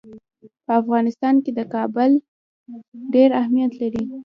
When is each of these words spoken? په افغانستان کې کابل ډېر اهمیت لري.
په 0.65 0.71
افغانستان 0.81 1.35
کې 1.43 1.51
کابل 1.75 2.11
ډېر 3.13 3.29
اهمیت 3.41 3.71
لري. 3.81 4.03